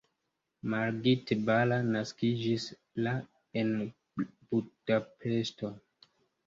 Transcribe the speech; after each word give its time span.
Margit 0.73 1.27
Balla 1.49 1.77
naskiĝis 1.89 2.67
la 3.09 3.15
en 3.63 3.73
Budapeŝto. 4.27 5.73